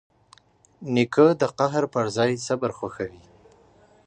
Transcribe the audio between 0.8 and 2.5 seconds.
نیکه د قهر پر ځای